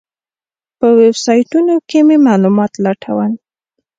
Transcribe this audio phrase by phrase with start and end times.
[0.79, 3.31] په ویبسایټونو کې مې معلومات لټول.